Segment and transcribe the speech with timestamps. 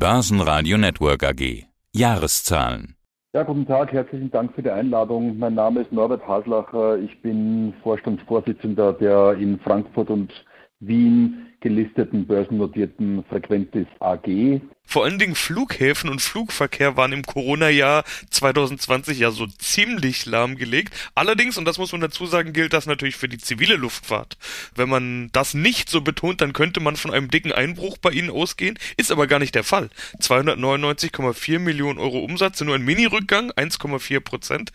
[0.00, 1.66] Börsenradio Network AG.
[1.94, 2.94] Jahreszahlen.
[3.34, 5.36] Ja, guten Tag, herzlichen Dank für die Einladung.
[5.38, 6.96] Mein Name ist Norbert Haslacher.
[6.96, 10.32] Ich bin Vorstandsvorsitzender der in Frankfurt und
[10.80, 14.60] Wien gelisteten börsennotierten Frequentis AG.
[14.82, 20.94] Vor allen Dingen Flughäfen und Flugverkehr waren im Corona-Jahr 2020 ja so ziemlich lahmgelegt.
[21.14, 24.38] Allerdings, und das muss man dazu sagen, gilt das natürlich für die zivile Luftfahrt.
[24.74, 28.30] Wenn man das nicht so betont, dann könnte man von einem dicken Einbruch bei Ihnen
[28.30, 28.78] ausgehen.
[28.96, 29.90] Ist aber gar nicht der Fall.
[30.18, 34.72] 299,4 Millionen Euro Umsatz, nur ein Mini-Rückgang, 1,4 Prozent.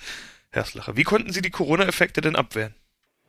[0.51, 2.75] Herr Slacher, wie konnten Sie die Corona-Effekte denn abwehren?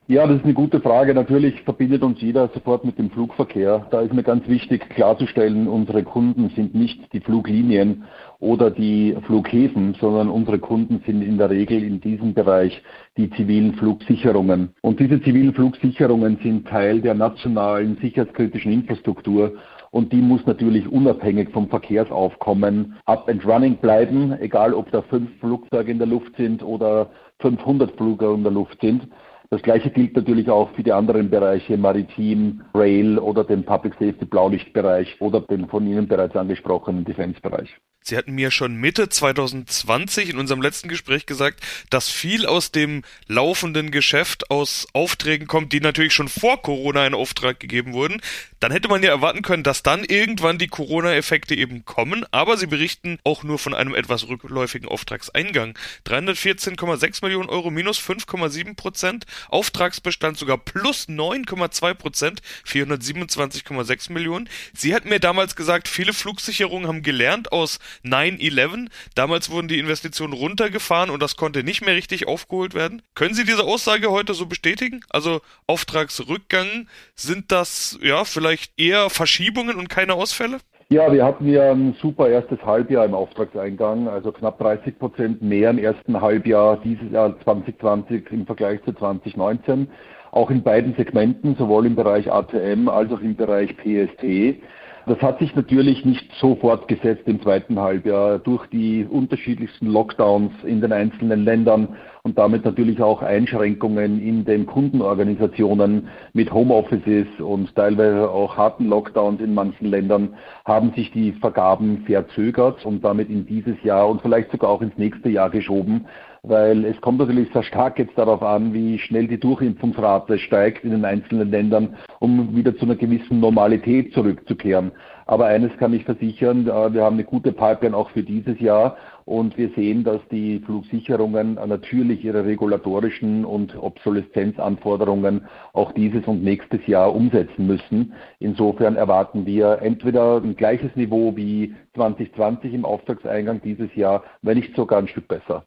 [0.08, 1.14] Ja, das ist eine gute Frage.
[1.14, 3.88] Natürlich verbindet uns jeder sofort mit dem Flugverkehr.
[3.90, 8.04] Da ist mir ganz wichtig klarzustellen, unsere Kunden sind nicht die Fluglinien
[8.38, 12.80] oder die Flughäfen, sondern unsere Kunden sind in der Regel in diesem Bereich
[13.16, 14.68] die zivilen Flugsicherungen.
[14.80, 19.54] Und diese zivilen Flugsicherungen sind Teil der nationalen sicherheitskritischen Infrastruktur
[19.90, 25.30] und die muss natürlich unabhängig vom Verkehrsaufkommen up and running bleiben, egal ob da fünf
[25.40, 29.08] Flugzeuge in der Luft sind oder 500 Flugzeuge in der Luft sind.
[29.50, 34.24] Das gleiche gilt natürlich auch für die anderen Bereiche Maritim, Rail oder den Public Safety
[34.24, 37.76] Blaulichtbereich oder den von Ihnen bereits angesprochenen Defense-Bereich.
[38.08, 41.58] Sie hatten mir schon Mitte 2020 in unserem letzten Gespräch gesagt,
[41.90, 47.14] dass viel aus dem laufenden Geschäft aus Aufträgen kommt, die natürlich schon vor Corona in
[47.14, 48.22] Auftrag gegeben wurden.
[48.60, 52.68] Dann hätte man ja erwarten können, dass dann irgendwann die Corona-Effekte eben kommen, aber sie
[52.68, 55.76] berichten auch nur von einem etwas rückläufigen Auftragseingang.
[56.06, 64.48] 314,6 Millionen Euro minus 5,7 Prozent, Auftragsbestand sogar plus 9,2 Prozent, 427,6 Millionen.
[64.74, 68.88] Sie hatten mir damals gesagt, viele Flugsicherungen haben gelernt aus 9-11.
[69.14, 73.02] Damals wurden die Investitionen runtergefahren und das konnte nicht mehr richtig aufgeholt werden.
[73.14, 75.00] Können Sie diese Aussage heute so bestätigen?
[75.10, 80.58] Also Auftragsrückgang, sind das ja vielleicht eher Verschiebungen und keine Ausfälle?
[80.88, 85.70] Ja, wir hatten ja ein super erstes Halbjahr im Auftragseingang, also knapp 30 Prozent mehr
[85.70, 89.88] im ersten Halbjahr dieses Jahr 2020 im Vergleich zu 2019.
[90.30, 94.62] Auch in beiden Segmenten, sowohl im Bereich ATM als auch im Bereich PST.
[95.08, 100.80] Das hat sich natürlich nicht so fortgesetzt im zweiten Halbjahr durch die unterschiedlichsten Lockdowns in
[100.80, 108.28] den einzelnen Ländern und damit natürlich auch Einschränkungen in den Kundenorganisationen mit Homeoffices und teilweise
[108.28, 110.34] auch harten Lockdowns in manchen Ländern
[110.64, 114.98] haben sich die Vergaben verzögert und damit in dieses Jahr und vielleicht sogar auch ins
[114.98, 116.06] nächste Jahr geschoben
[116.46, 120.92] weil es kommt natürlich sehr stark jetzt darauf an, wie schnell die Durchimpfungsrate steigt in
[120.92, 124.92] den einzelnen Ländern, um wieder zu einer gewissen Normalität zurückzukehren.
[125.26, 128.96] Aber eines kann ich versichern, äh, wir haben eine gute Pipeline auch für dieses Jahr
[129.24, 136.86] und wir sehen, dass die Flugsicherungen natürlich ihre regulatorischen und Obsoleszenzanforderungen auch dieses und nächstes
[136.86, 138.14] Jahr umsetzen müssen.
[138.38, 144.76] Insofern erwarten wir entweder ein gleiches Niveau wie 2020 im Auftragseingang dieses Jahr, wenn nicht
[144.76, 145.66] sogar ein Stück besser.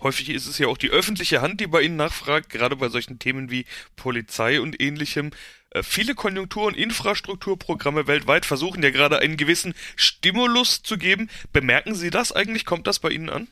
[0.00, 3.18] Häufig ist es ja auch die öffentliche Hand, die bei Ihnen nachfragt, gerade bei solchen
[3.18, 3.66] Themen wie
[3.96, 5.30] Polizei und ähnlichem.
[5.70, 11.28] Äh, viele Konjunktur- und Infrastrukturprogramme weltweit versuchen ja gerade einen gewissen Stimulus zu geben.
[11.52, 12.64] Bemerken Sie das eigentlich?
[12.64, 13.48] Kommt das bei Ihnen an?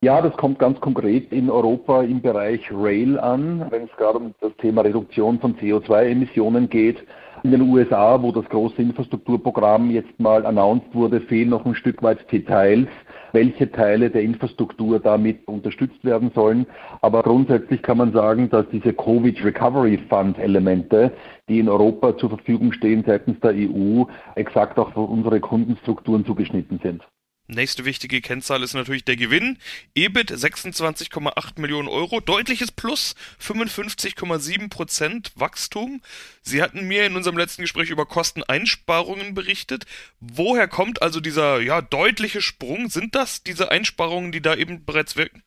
[0.00, 4.34] Ja, das kommt ganz konkret in Europa im Bereich Rail an, wenn es gerade um
[4.40, 7.04] das Thema Reduktion von CO2-Emissionen geht.
[7.42, 12.02] In den USA, wo das große Infrastrukturprogramm jetzt mal announced wurde, fehlen noch ein Stück
[12.02, 12.88] weit Details
[13.32, 16.66] welche Teile der Infrastruktur damit unterstützt werden sollen.
[17.00, 21.12] Aber grundsätzlich kann man sagen, dass diese Covid Recovery Fund Elemente,
[21.48, 26.80] die in Europa zur Verfügung stehen seitens der EU, exakt auch für unsere Kundenstrukturen zugeschnitten
[26.82, 27.06] sind.
[27.50, 29.56] Nächste wichtige Kennzahl ist natürlich der Gewinn.
[29.94, 36.02] EBIT 26,8 Millionen Euro, deutliches Plus, 55,7 Prozent Wachstum.
[36.42, 39.86] Sie hatten mir in unserem letzten Gespräch über Kosteneinsparungen berichtet.
[40.20, 42.90] Woher kommt also dieser ja deutliche Sprung?
[42.90, 45.42] Sind das diese Einsparungen, die da eben bereits wirken?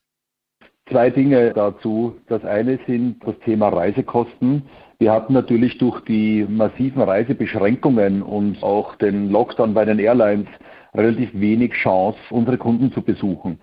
[0.89, 2.19] Zwei Dinge dazu.
[2.27, 4.63] Das eine sind das Thema Reisekosten.
[4.97, 10.47] Wir hatten natürlich durch die massiven Reisebeschränkungen und auch den Lockdown bei den Airlines
[10.95, 13.59] relativ wenig Chance, unsere Kunden zu besuchen.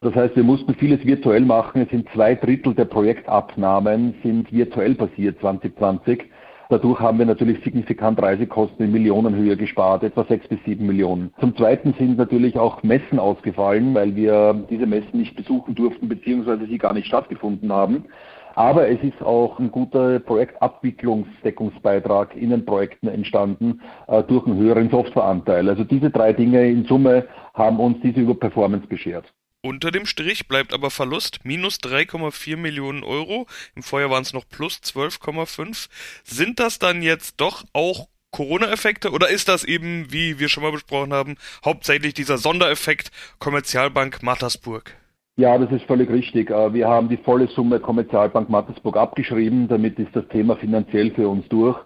[0.00, 1.82] Das heißt, wir mussten vieles virtuell machen.
[1.82, 6.24] Es sind zwei Drittel der Projektabnahmen sind virtuell passiert 2020.
[6.72, 11.30] Dadurch haben wir natürlich signifikant Reisekosten in Millionenhöhe gespart, etwa sechs bis sieben Millionen.
[11.38, 16.66] Zum Zweiten sind natürlich auch Messen ausgefallen, weil wir diese Messen nicht besuchen durften, beziehungsweise
[16.66, 18.06] sie gar nicht stattgefunden haben.
[18.54, 24.90] Aber es ist auch ein guter Projektabwicklungsdeckungsbeitrag in den Projekten entstanden äh, durch einen höheren
[24.90, 25.68] Softwareanteil.
[25.68, 29.32] Also diese drei Dinge in Summe haben uns diese Überperformance beschert.
[29.64, 33.46] Unter dem Strich bleibt aber Verlust minus 3,4 Millionen Euro.
[33.76, 35.88] Im Vorjahr waren es noch plus 12,5.
[36.24, 40.72] Sind das dann jetzt doch auch Corona-Effekte oder ist das eben, wie wir schon mal
[40.72, 44.96] besprochen haben, hauptsächlich dieser Sondereffekt Kommerzialbank Mattersburg?
[45.36, 46.50] Ja, das ist völlig richtig.
[46.50, 49.66] Äh, wir haben die volle Summe Kommerzialbank Mattersburg abgeschrieben.
[49.66, 51.78] Damit ist das Thema finanziell für uns durch.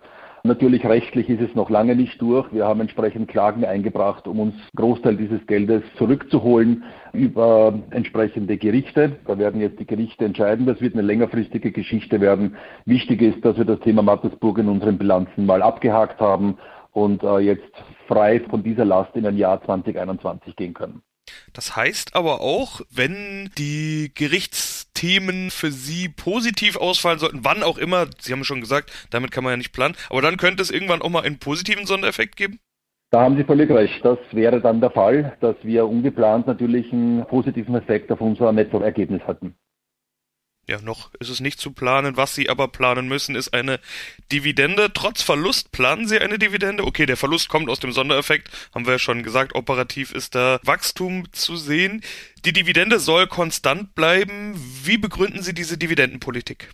[0.43, 2.53] Natürlich rechtlich ist es noch lange nicht durch.
[2.53, 9.19] Wir haben entsprechend Klagen eingebracht, um uns Großteil dieses Geldes zurückzuholen über entsprechende Gerichte.
[9.27, 10.67] Da werden jetzt die Gerichte entscheiden.
[10.67, 12.57] Das wird eine längerfristige Geschichte werden.
[12.85, 16.59] Wichtig ist, dass wir das Thema Mattersburg in unseren Bilanzen mal abgehakt haben
[16.93, 17.73] und äh, jetzt
[18.09, 21.03] frei von dieser Last in ein Jahr 2021 gehen können.
[21.53, 28.07] Das heißt aber auch, wenn die Gerichtsthemen für Sie positiv ausfallen sollten, wann auch immer,
[28.19, 31.03] Sie haben schon gesagt, damit kann man ja nicht planen, aber dann könnte es irgendwann
[31.03, 32.61] auch mal einen positiven Sondereffekt geben?
[33.11, 34.05] Da haben Sie völlig recht.
[34.05, 39.23] Das wäre dann der Fall, dass wir ungeplant natürlich einen positiven Effekt auf unser Nettoergebnis
[39.23, 39.55] hatten.
[40.69, 42.17] Ja, noch ist es nicht zu planen.
[42.17, 43.79] Was Sie aber planen müssen, ist eine
[44.33, 44.93] Dividende.
[44.93, 46.83] Trotz Verlust planen Sie eine Dividende.
[46.85, 48.51] Okay, der Verlust kommt aus dem Sondereffekt.
[48.75, 49.55] Haben wir ja schon gesagt.
[49.55, 52.01] Operativ ist da Wachstum zu sehen.
[52.45, 54.55] Die Dividende soll konstant bleiben.
[54.83, 56.71] Wie begründen Sie diese Dividendenpolitik?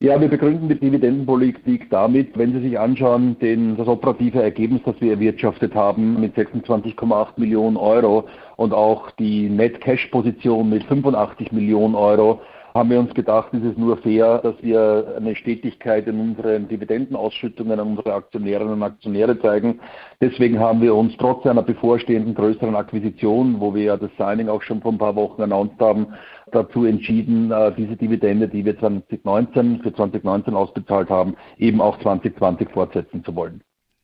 [0.00, 5.00] Ja, wir begründen die Dividendenpolitik damit, wenn Sie sich anschauen, den, das operative Ergebnis, das
[5.00, 12.40] wir erwirtschaftet haben mit 26,8 Millionen Euro und auch die Net-Cash-Position mit 85 Millionen Euro,
[12.76, 17.78] haben wir uns gedacht, ist es nur fair, dass wir eine Stetigkeit in unseren Dividendenausschüttungen
[17.78, 19.78] an unsere Aktionärinnen und Aktionäre zeigen.
[20.20, 24.62] Deswegen haben wir uns trotz einer bevorstehenden größeren Akquisition, wo wir ja das Signing auch
[24.62, 26.14] schon vor ein paar Wochen announced haben,
[26.50, 32.70] dazu entschieden, äh, diese Dividende, die wir 2019 für 2019 ausbezahlt haben, eben auch 2020
[32.70, 33.62] fortsetzen zu wollen.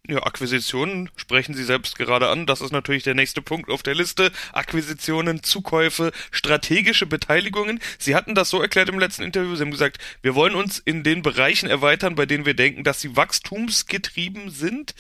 [0.09, 2.47] Ja, Akquisitionen sprechen Sie selbst gerade an.
[2.47, 4.33] Das ist natürlich der nächste Punkt auf der Liste.
[4.53, 7.81] Akquisitionen, Zukäufe, strategische Beteiligungen.
[7.99, 9.55] Sie hatten das so erklärt im letzten Interview.
[9.55, 13.01] Sie haben gesagt, wir wollen uns in den Bereichen erweitern, bei denen wir denken, dass
[13.01, 14.95] sie wachstumsgetrieben sind.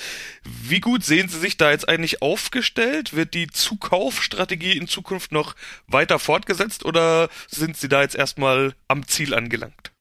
[0.44, 3.16] Wie gut sehen Sie sich da jetzt eigentlich aufgestellt?
[3.16, 5.56] Wird die Zukaufstrategie in Zukunft noch
[5.86, 9.92] weiter fortgesetzt oder sind Sie da jetzt erstmal am Ziel angelangt?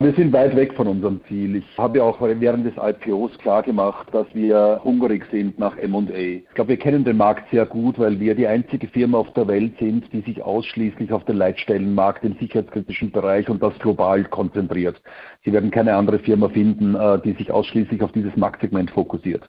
[0.00, 1.54] Wir sind weit weg von unserem Ziel.
[1.54, 6.12] Ich habe ja auch während des IPOs klar gemacht, dass wir hungrig sind nach M&A.
[6.12, 9.46] Ich glaube, wir kennen den Markt sehr gut, weil wir die einzige Firma auf der
[9.46, 15.00] Welt sind, die sich ausschließlich auf den Leitstellenmarkt im sicherheitskritischen Bereich und das global konzentriert.
[15.44, 19.48] Sie werden keine andere Firma finden, äh, die sich ausschließlich auf dieses Marktsegment fokussiert.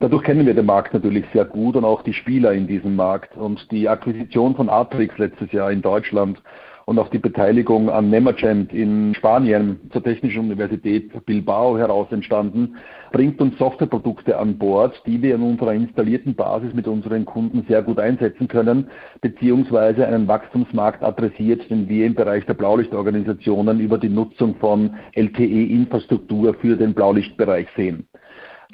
[0.00, 3.36] Dadurch kennen wir den Markt natürlich sehr gut und auch die Spieler in diesem Markt.
[3.36, 6.42] Und die Akquisition von Atrix letztes Jahr in Deutschland
[6.86, 12.76] und auch die Beteiligung an Nemergent in Spanien zur Technischen Universität Bilbao heraus entstanden,
[13.10, 17.82] bringt uns Softwareprodukte an Bord, die wir in unserer installierten Basis mit unseren Kunden sehr
[17.82, 18.88] gut einsetzen können,
[19.20, 26.54] beziehungsweise einen Wachstumsmarkt adressiert, den wir im Bereich der Blaulichtorganisationen über die Nutzung von LTE-Infrastruktur
[26.54, 28.06] für den Blaulichtbereich sehen.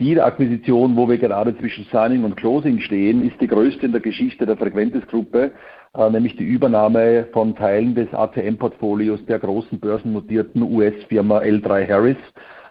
[0.00, 4.00] Die Akquisition, wo wir gerade zwischen Signing und Closing stehen, ist die größte in der
[4.00, 5.52] Geschichte der Frequentis-Gruppe
[5.94, 12.16] äh, nämlich die Übernahme von Teilen des ATM-Portfolios der großen börsennotierten US-Firma L3 Harris.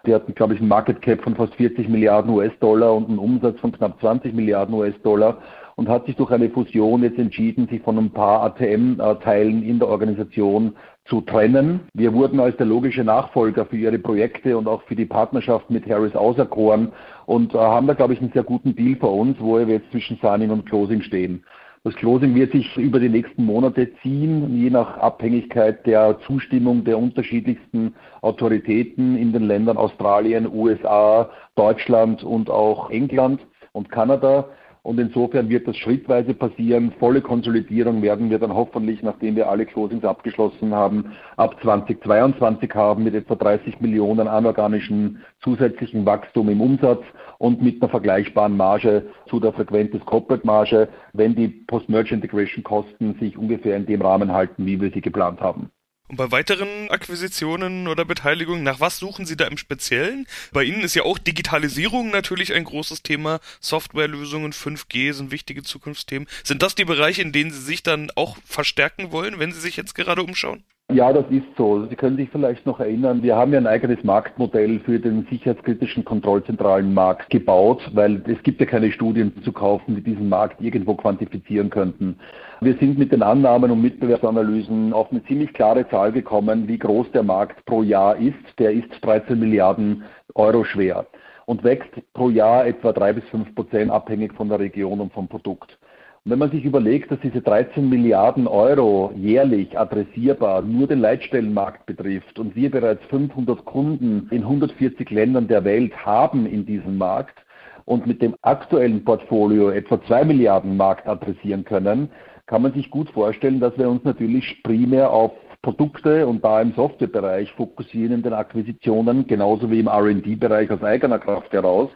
[0.07, 3.59] Die hatten, glaube ich, einen Market Cap von fast 40 Milliarden US-Dollar und einen Umsatz
[3.59, 5.38] von knapp 20 Milliarden US-Dollar
[5.75, 9.89] und hat sich durch eine Fusion jetzt entschieden, sich von ein paar ATM-Teilen in der
[9.89, 10.75] Organisation
[11.06, 11.81] zu trennen.
[11.94, 15.89] Wir wurden als der logische Nachfolger für ihre Projekte und auch für die Partnerschaft mit
[15.89, 16.92] Harris auserkoren
[17.25, 19.92] und äh, haben da, glaube ich, einen sehr guten Deal für uns, wo wir jetzt
[19.92, 21.44] zwischen Signing und Closing stehen.
[21.83, 27.00] Das Closing wird sich über die nächsten Monate ziehen, je nach Abhängigkeit der Zustimmung der
[27.00, 33.41] unterschiedlichsten Autoritäten in den Ländern Australien, USA, Deutschland und auch England
[33.72, 34.50] und Kanada.
[34.83, 36.91] Und insofern wird das schrittweise passieren.
[36.97, 43.03] Volle Konsolidierung werden wir dann hoffentlich, nachdem wir alle Closings abgeschlossen haben, ab 2022 haben
[43.03, 47.03] mit etwa 30 Millionen anorganischen zusätzlichen Wachstum im Umsatz
[47.38, 52.63] und mit einer vergleichbaren Marge zu der Frequenz des Corporate Marge, wenn die Post-Merge Integration
[52.63, 55.69] Kosten sich ungefähr in dem Rahmen halten, wie wir sie geplant haben.
[56.12, 60.27] Und bei weiteren Akquisitionen oder Beteiligungen, nach was suchen Sie da im Speziellen?
[60.51, 63.39] Bei Ihnen ist ja auch Digitalisierung natürlich ein großes Thema.
[63.62, 66.27] Softwarelösungen, 5G sind wichtige Zukunftsthemen.
[66.44, 69.77] Sind das die Bereiche, in denen Sie sich dann auch verstärken wollen, wenn Sie sich
[69.77, 70.65] jetzt gerade umschauen?
[70.93, 71.86] Ja, das ist so.
[71.86, 76.03] Sie können sich vielleicht noch erinnern, wir haben ja ein eigenes Marktmodell für den sicherheitskritischen
[76.03, 80.95] kontrollzentralen Markt gebaut, weil es gibt ja keine Studien zu kaufen, die diesen Markt irgendwo
[80.95, 82.17] quantifizieren könnten.
[82.60, 87.12] Wir sind mit den Annahmen und Mitbewerbsanalysen auf eine ziemlich klare Zahl gekommen, wie groß
[87.13, 88.60] der Markt pro Jahr ist.
[88.60, 90.03] Der ist 13 Milliarden
[90.36, 91.05] Euro schwer
[91.45, 95.27] und wächst pro Jahr etwa drei bis fünf Prozent abhängig von der Region und vom
[95.27, 95.77] Produkt.
[96.23, 101.87] Und wenn man sich überlegt, dass diese 13 Milliarden Euro jährlich adressierbar nur den Leitstellenmarkt
[101.87, 107.39] betrifft und wir bereits 500 Kunden in 140 Ländern der Welt haben in diesem Markt,
[107.85, 112.09] und mit dem aktuellen Portfolio etwa zwei Milliarden Markt adressieren können,
[112.45, 115.31] kann man sich gut vorstellen, dass wir uns natürlich primär auf
[115.63, 121.20] Produkte und da im Softwarebereich fokussieren in den Akquisitionen, genauso wie im R&D-Bereich aus eigener
[121.20, 121.89] Kraft heraus,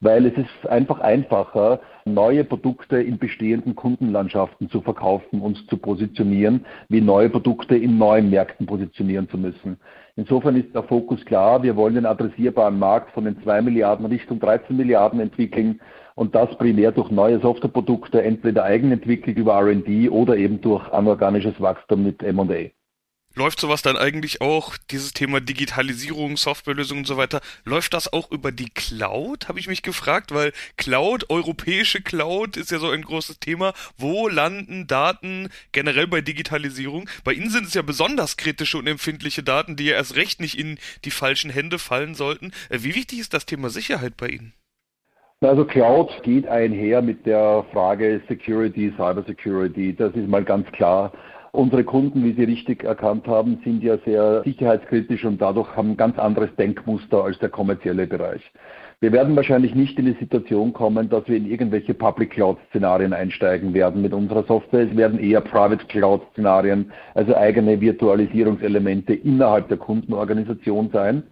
[0.00, 6.64] weil es ist einfach einfacher, neue Produkte in bestehenden Kundenlandschaften zu verkaufen und zu positionieren,
[6.88, 9.78] wie neue Produkte in neuen Märkten positionieren zu müssen.
[10.16, 11.62] Insofern ist der Fokus klar.
[11.62, 15.80] Wir wollen den adressierbaren Markt von den 2 Milliarden Richtung 13 Milliarden entwickeln
[16.14, 22.02] und das primär durch neue Softwareprodukte, entweder eigenentwickelt über R&D oder eben durch anorganisches Wachstum
[22.02, 22.70] mit M&A.
[23.36, 28.32] Läuft sowas dann eigentlich auch, dieses Thema Digitalisierung, Softwarelösungen und so weiter, läuft das auch
[28.32, 33.02] über die Cloud, habe ich mich gefragt, weil Cloud, europäische Cloud ist ja so ein
[33.02, 33.72] großes Thema.
[33.96, 37.08] Wo landen Daten generell bei Digitalisierung?
[37.22, 40.58] Bei Ihnen sind es ja besonders kritische und empfindliche Daten, die ja erst recht nicht
[40.58, 42.50] in die falschen Hände fallen sollten.
[42.68, 44.54] Äh, wie wichtig ist das Thema Sicherheit bei Ihnen?
[45.40, 49.94] Also Cloud geht einher mit der Frage Security, Cyber Security.
[49.94, 51.12] Das ist mal ganz klar.
[51.52, 56.16] Unsere Kunden, wie Sie richtig erkannt haben, sind ja sehr sicherheitskritisch und dadurch haben ganz
[56.16, 58.40] anderes Denkmuster als der kommerzielle Bereich.
[59.00, 63.12] Wir werden wahrscheinlich nicht in die Situation kommen, dass wir in irgendwelche Public Cloud Szenarien
[63.12, 64.82] einsteigen werden mit unserer Software.
[64.88, 71.24] Es werden eher Private Cloud Szenarien, also eigene Virtualisierungselemente innerhalb der Kundenorganisation sein.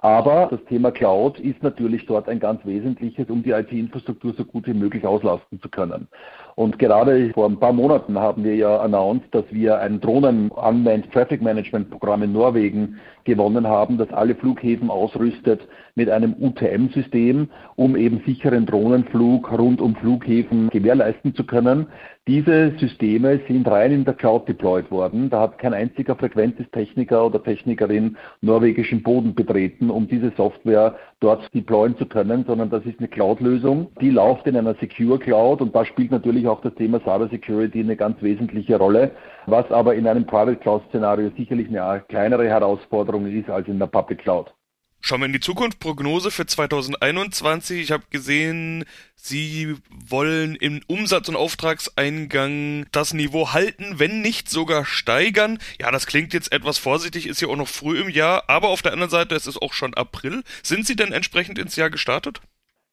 [0.00, 4.68] Aber das Thema Cloud ist natürlich dort ein ganz wesentliches, um die IT-Infrastruktur so gut
[4.68, 6.06] wie möglich auslasten zu können.
[6.54, 11.42] Und gerade vor ein paar Monaten haben wir ja announced, dass wir ein Drohnen-Unmanned Traffic
[11.42, 15.66] Management Programm in Norwegen gewonnen haben, das alle Flughäfen ausrüstet
[15.98, 21.88] mit einem UTM-System, um eben sicheren Drohnenflug rund um Flughäfen gewährleisten zu können.
[22.28, 25.28] Diese Systeme sind rein in der Cloud deployed worden.
[25.28, 31.96] Da hat kein einziger Frequentis-Techniker oder Technikerin norwegischen Boden betreten, um diese Software dort deployen
[31.96, 33.88] zu können, sondern das ist eine Cloud-Lösung.
[34.00, 37.80] Die läuft in einer Secure Cloud und da spielt natürlich auch das Thema Cyber Security
[37.80, 39.10] eine ganz wesentliche Rolle,
[39.46, 44.18] was aber in einem Private Cloud-Szenario sicherlich eine kleinere Herausforderung ist als in der Public
[44.18, 44.52] Cloud.
[45.00, 45.78] Schauen wir in die Zukunft.
[45.78, 47.80] Prognose für 2021.
[47.80, 54.84] Ich habe gesehen, Sie wollen im Umsatz- und Auftragseingang das Niveau halten, wenn nicht sogar
[54.84, 55.58] steigern.
[55.80, 58.82] Ja, das klingt jetzt etwas vorsichtig, ist ja auch noch früh im Jahr, aber auf
[58.82, 60.42] der anderen Seite, es ist auch schon April.
[60.62, 62.40] Sind Sie denn entsprechend ins Jahr gestartet?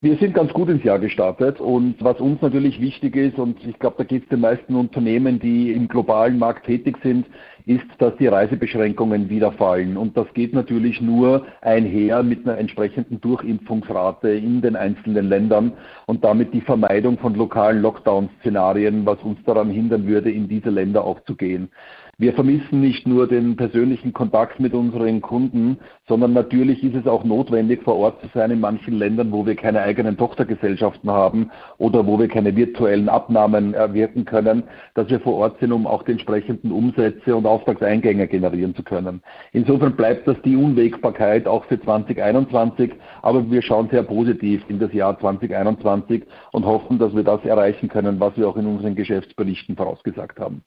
[0.01, 3.79] Wir sind ganz gut ins Jahr gestartet und was uns natürlich wichtig ist, und ich
[3.79, 7.25] glaube, da geht es den meisten Unternehmen, die im globalen Markt tätig sind,
[7.65, 9.98] ist, dass die Reisebeschränkungen wieder fallen.
[9.98, 15.74] Und das geht natürlich nur einher mit einer entsprechenden Durchimpfungsrate in den einzelnen Ländern
[16.05, 21.03] und damit die Vermeidung von lokalen Lockdown-Szenarien, was uns daran hindern würde, in diese Länder
[21.03, 21.69] auch zu gehen.
[22.17, 27.25] Wir vermissen nicht nur den persönlichen Kontakt mit unseren Kunden, sondern natürlich ist es auch
[27.25, 32.07] notwendig, vor Ort zu sein in manchen Ländern, wo wir keine eigenen Tochtergesellschaften haben oder
[32.07, 36.13] wo wir keine virtuellen Abnahmen erwirken können, dass wir vor Ort sind, um auch die
[36.13, 39.22] entsprechenden Umsätze und Auftragseingänge generieren zu können.
[39.51, 42.93] Insofern bleibt das die Unwägbarkeit auch für 2021,
[43.24, 47.89] aber wir schauen sehr positiv in das Jahr 2021 und hoffen, dass wir das erreichen
[47.89, 50.63] können, was wir auch in unseren Geschäftsberichten vorausgesagt haben.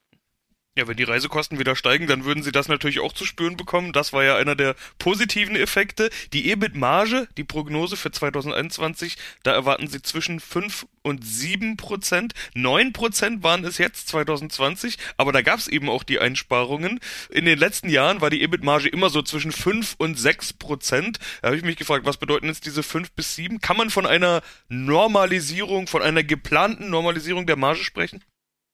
[0.79, 3.93] Ja, wenn die Reisekosten wieder steigen, dann würden sie das natürlich auch zu spüren bekommen.
[3.93, 6.09] Das war ja einer der positiven Effekte.
[6.33, 12.33] Die EBIT-Marge, die Prognose für 2021, da erwarten sie zwischen 5 und 7 Prozent.
[12.55, 17.01] 9 Prozent waren es jetzt 2020, aber da gab es eben auch die Einsparungen.
[17.29, 21.19] In den letzten Jahren war die EBIT-Marge immer so zwischen 5 und 6 Prozent.
[21.43, 23.61] Da habe ich mich gefragt, was bedeuten jetzt diese 5 bis 7?
[23.61, 28.23] Kann man von einer Normalisierung, von einer geplanten Normalisierung der Marge sprechen?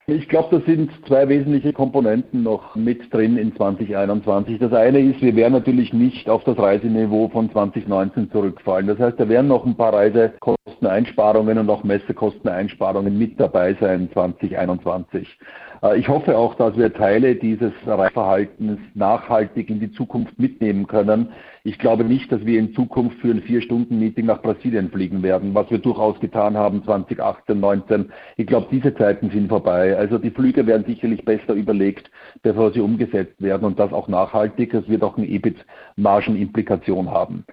[0.06, 4.58] Ich glaube, da sind zwei wesentliche Komponenten noch mit drin in 2021.
[4.58, 8.86] Das eine ist, wir werden natürlich nicht auf das Reiseniveau von 2019 zurückfallen.
[8.86, 15.38] Das heißt, da werden noch ein paar Reisekosteneinsparungen und auch Messekosteneinsparungen mit dabei sein 2021.
[15.84, 21.28] Äh, ich hoffe auch, dass wir Teile dieses Reisverhaltens nachhaltig in die Zukunft mitnehmen können.
[21.62, 25.70] Ich glaube nicht, dass wir in Zukunft für ein Vier-Stunden-Meeting nach Brasilien fliegen werden, was
[25.70, 28.12] wir durchaus getan haben 2018, 19.
[28.36, 29.96] Ich glaube, diese Zeiten sind vorbei.
[29.96, 32.10] Also die Flüge werden sicherlich besser überlegt,
[32.42, 34.72] bevor sie umgesetzt werden und das auch nachhaltig.
[34.72, 37.44] Das wird auch eine EBIT-Margenimplikation haben.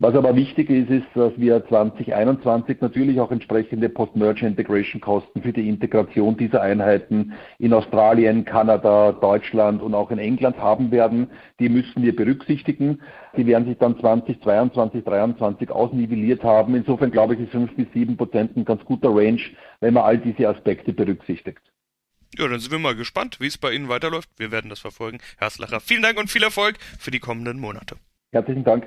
[0.00, 5.52] Was aber wichtig ist, ist, dass wir 2021 natürlich auch entsprechende Post-Merger Integration Kosten für
[5.52, 11.28] die Integration dieser Einheiten in Australien, Kanada, Deutschland und auch in England haben werden.
[11.58, 13.02] Die müssen wir berücksichtigen.
[13.36, 16.76] Die werden sich dann 2022, 2023 ausnivelliert haben.
[16.76, 19.40] Insofern glaube ich, ist 5 bis 7 Prozent ein ganz guter Range,
[19.80, 21.60] wenn man all diese Aspekte berücksichtigt.
[22.38, 24.30] Ja, dann sind wir mal gespannt, wie es bei Ihnen weiterläuft.
[24.36, 25.18] Wir werden das verfolgen.
[25.38, 27.96] Herr Slacher, vielen Dank und viel Erfolg für die kommenden Monate.
[28.30, 28.86] Herzlichen Dank.